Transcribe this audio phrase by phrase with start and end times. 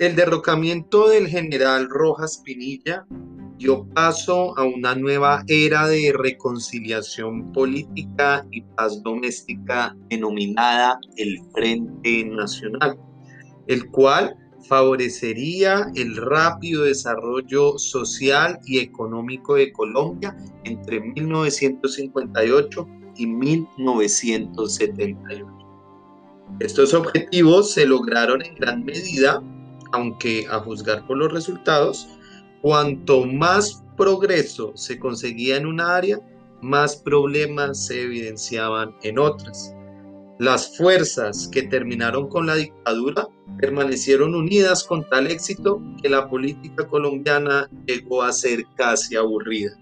[0.00, 3.06] El derrocamiento del general Rojas Pinilla
[3.58, 12.24] dio paso a una nueva era de reconciliación política y paz doméstica denominada el Frente
[12.24, 12.98] Nacional,
[13.66, 14.34] el cual
[14.70, 25.46] favorecería el rápido desarrollo social y económico de Colombia entre 1958 y 1978.
[26.58, 29.42] Estos objetivos se lograron en gran medida,
[29.92, 32.08] aunque a juzgar por los resultados,
[32.62, 36.20] cuanto más progreso se conseguía en una área,
[36.62, 39.74] más problemas se evidenciaban en otras.
[40.38, 46.86] Las fuerzas que terminaron con la dictadura permanecieron unidas con tal éxito que la política
[46.88, 49.72] colombiana llegó a ser casi aburrida.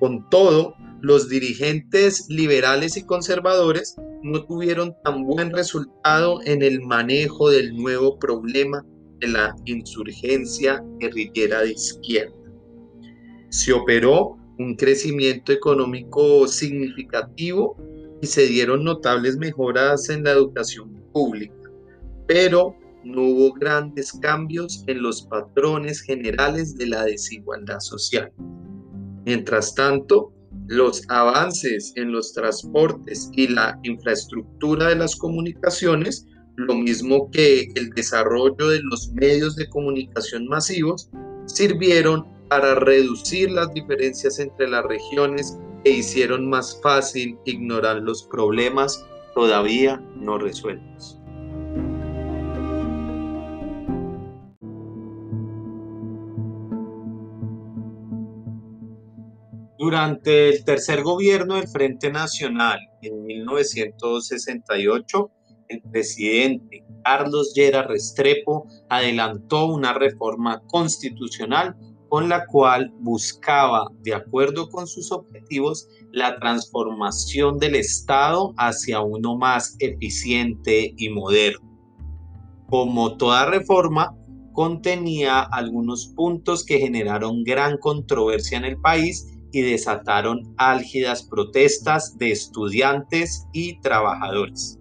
[0.00, 7.50] Con todo, los dirigentes liberales y conservadores no tuvieron tan buen resultado en el manejo
[7.50, 8.84] del nuevo problema
[9.20, 12.34] de la insurgencia guerrillera de izquierda.
[13.50, 17.76] Se operó un crecimiento económico significativo
[18.22, 21.62] y se dieron notables mejoras en la educación pública
[22.32, 28.32] pero no hubo grandes cambios en los patrones generales de la desigualdad social.
[29.26, 30.31] Mientras tanto,
[30.72, 37.90] los avances en los transportes y la infraestructura de las comunicaciones, lo mismo que el
[37.90, 41.10] desarrollo de los medios de comunicación masivos,
[41.44, 49.04] sirvieron para reducir las diferencias entre las regiones e hicieron más fácil ignorar los problemas
[49.34, 51.21] todavía no resueltos.
[59.92, 65.30] Durante el tercer gobierno del Frente Nacional en 1968,
[65.68, 71.76] el presidente Carlos Llera Restrepo adelantó una reforma constitucional
[72.08, 79.36] con la cual buscaba, de acuerdo con sus objetivos, la transformación del Estado hacia uno
[79.36, 81.70] más eficiente y moderno.
[82.70, 84.16] Como toda reforma,
[84.54, 92.32] contenía algunos puntos que generaron gran controversia en el país y desataron álgidas protestas de
[92.32, 94.78] estudiantes y trabajadores.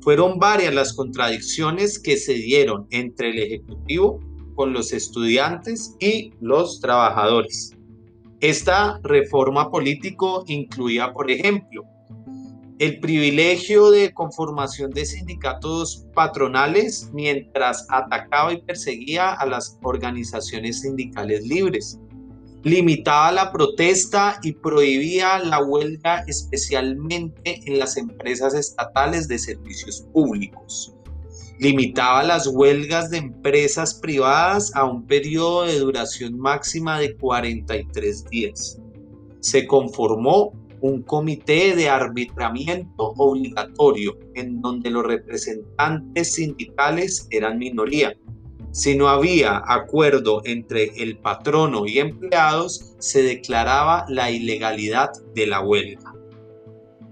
[0.00, 4.20] Fueron varias las contradicciones que se dieron entre el Ejecutivo
[4.54, 7.76] con los estudiantes y los trabajadores.
[8.40, 11.84] Esta reforma político incluía, por ejemplo,
[12.78, 21.44] el privilegio de conformación de sindicatos patronales mientras atacaba y perseguía a las organizaciones sindicales
[21.44, 21.98] libres,
[22.64, 30.94] limitaba la protesta y prohibía la huelga especialmente en las empresas estatales de servicios públicos.
[31.60, 38.78] Limitaba las huelgas de empresas privadas a un periodo de duración máxima de 43 días.
[39.40, 48.14] Se conformó un comité de arbitramiento obligatorio en donde los representantes sindicales eran minoría
[48.78, 55.62] si no había acuerdo entre el patrono y empleados, se declaraba la ilegalidad de la
[55.62, 56.14] huelga.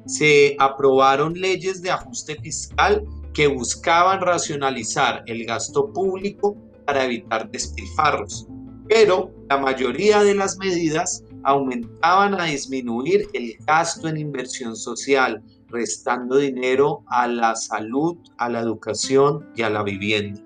[0.06, 3.04] Se aprobaron leyes de ajuste fiscal
[3.34, 8.47] que buscaban racionalizar el gasto público para evitar despilfarros,
[8.88, 16.37] pero la mayoría de las medidas aumentaban a disminuir el gasto en inversión social, restando
[16.37, 20.46] dinero a la salud, a la educación y a la vivienda.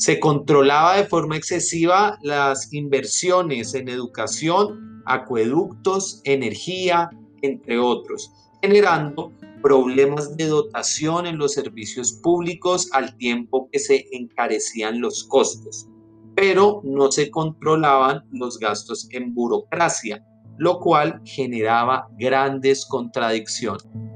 [0.00, 7.10] Se controlaba de forma excesiva las inversiones en educación, acueductos, energía,
[7.42, 9.30] entre otros, generando
[9.62, 15.86] problemas de dotación en los servicios públicos al tiempo que se encarecían los costos,
[16.34, 20.24] pero no se controlaban los gastos en burocracia,
[20.56, 24.09] lo cual generaba grandes contradicciones.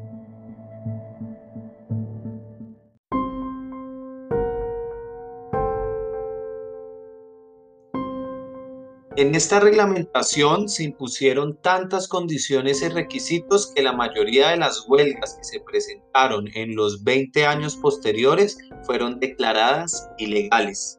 [9.16, 15.34] En esta reglamentación se impusieron tantas condiciones y requisitos que la mayoría de las huelgas
[15.34, 20.98] que se presentaron en los 20 años posteriores fueron declaradas ilegales.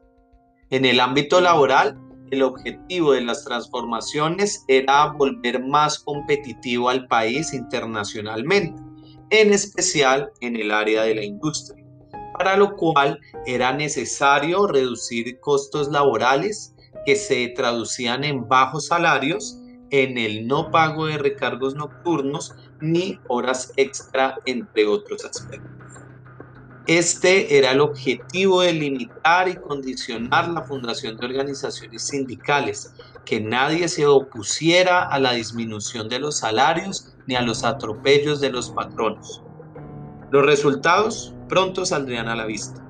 [0.70, 7.52] En el ámbito laboral, el objetivo de las transformaciones era volver más competitivo al país
[7.52, 8.82] internacionalmente,
[9.28, 11.84] en especial en el área de la industria,
[12.38, 16.72] para lo cual era necesario reducir costos laborales
[17.06, 19.58] que se traducían en bajos salarios,
[19.90, 25.70] en el no pago de recargos nocturnos ni horas extra, entre otros aspectos.
[26.86, 32.94] Este era el objetivo de limitar y condicionar la fundación de organizaciones sindicales,
[33.24, 38.50] que nadie se opusiera a la disminución de los salarios ni a los atropellos de
[38.50, 39.42] los patronos.
[40.30, 42.84] Los resultados pronto saldrían a la vista.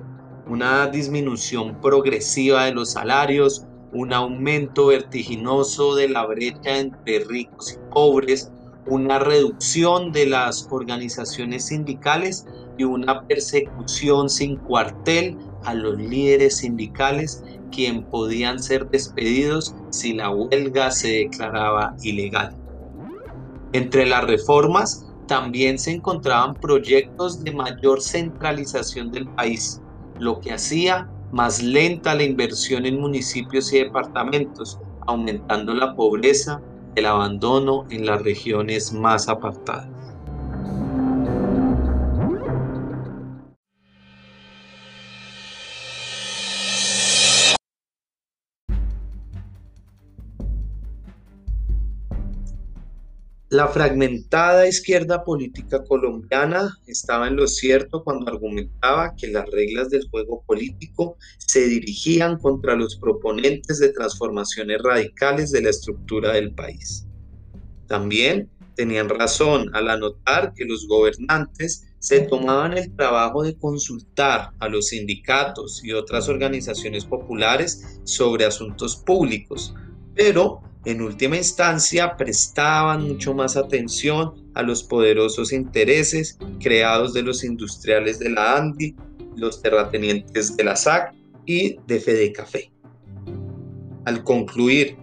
[0.47, 7.91] Una disminución progresiva de los salarios, un aumento vertiginoso de la brecha entre ricos y
[7.91, 8.51] pobres,
[8.85, 12.45] una reducción de las organizaciones sindicales
[12.77, 20.29] y una persecución sin cuartel a los líderes sindicales quien podían ser despedidos si la
[20.29, 22.55] huelga se declaraba ilegal.
[23.73, 29.81] Entre las reformas también se encontraban proyectos de mayor centralización del país,
[30.19, 36.61] lo que hacía más lenta la inversión en municipios y departamentos, aumentando la pobreza,
[36.95, 39.96] el abandono en las regiones más apartadas.
[53.49, 60.05] La fragmentada izquierda política colombiana estaba en lo cierto cuando argumentaba que las reglas del
[60.09, 67.07] juego político se dirigían contra los proponentes de transformaciones radicales de la estructura del país.
[67.87, 74.67] También tenían razón al anotar que los gobernantes se tomaban el trabajo de consultar a
[74.67, 79.73] los sindicatos y otras organizaciones populares sobre asuntos públicos,
[80.15, 87.43] pero en última instancia prestaban mucho más atención a los poderosos intereses creados de los
[87.43, 88.95] industriales de la ANDI,
[89.35, 91.13] los terratenientes de la SAC
[91.45, 92.71] y de Fede Café.
[94.05, 94.95] Al concluir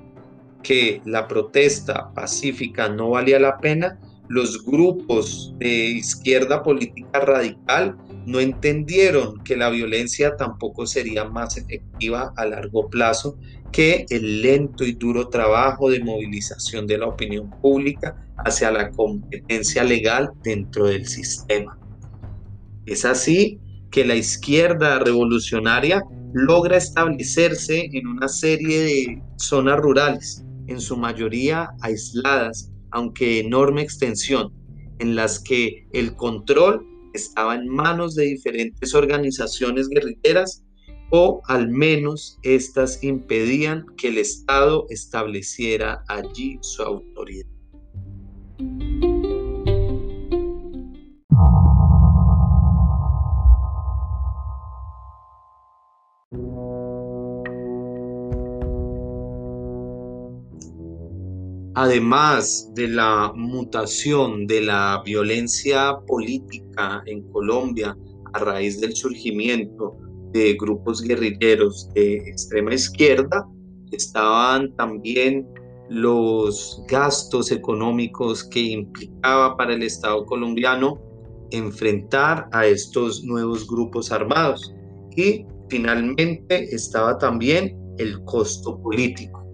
[0.62, 7.94] que la protesta pacífica no valía la pena, los grupos de izquierda política radical
[8.26, 13.38] no entendieron que la violencia tampoco sería más efectiva a largo plazo
[13.70, 19.84] que el lento y duro trabajo de movilización de la opinión pública hacia la competencia
[19.84, 21.78] legal dentro del sistema.
[22.86, 23.58] Es así
[23.90, 31.70] que la izquierda revolucionaria logra establecerse en una serie de zonas rurales, en su mayoría
[31.80, 34.52] aisladas, aunque de enorme extensión,
[34.98, 40.62] en las que el control estaba en manos de diferentes organizaciones guerrilleras
[41.10, 47.53] o al menos éstas impedían que el Estado estableciera allí su autoridad.
[61.84, 67.94] Además de la mutación de la violencia política en Colombia
[68.32, 69.94] a raíz del surgimiento
[70.32, 73.46] de grupos guerrilleros de extrema izquierda,
[73.92, 75.46] estaban también
[75.90, 80.98] los gastos económicos que implicaba para el Estado colombiano
[81.50, 84.74] enfrentar a estos nuevos grupos armados.
[85.14, 89.44] Y finalmente estaba también el costo político.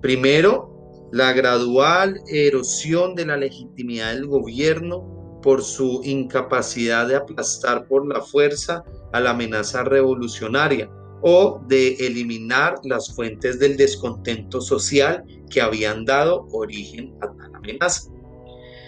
[0.00, 0.73] Primero,
[1.14, 8.20] la gradual erosión de la legitimidad del gobierno por su incapacidad de aplastar por la
[8.20, 10.90] fuerza a la amenaza revolucionaria
[11.22, 18.10] o de eliminar las fuentes del descontento social que habían dado origen a tal amenaza.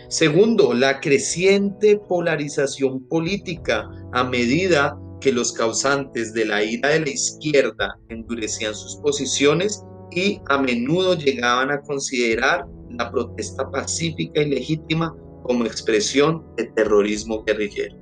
[0.08, 7.10] Segundo, la creciente polarización política a medida que los causantes de la ira de la
[7.10, 15.14] izquierda endurecían sus posiciones y a menudo llegaban a considerar la protesta pacífica y legítima
[15.42, 17.96] como expresión de terrorismo guerrillero.